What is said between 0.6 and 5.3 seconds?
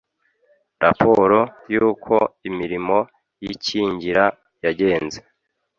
raporo y'uko imirimo y'ikingira yagenze